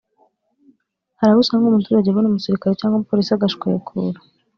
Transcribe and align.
Hari 1.19 1.29
aho 1.31 1.39
usanga 1.43 1.65
umuturage 1.67 2.07
abona 2.09 2.29
umusirikare 2.29 2.77
cyangwa 2.79 2.97
umupolisi 2.97 3.31
agashwekura 3.33 4.19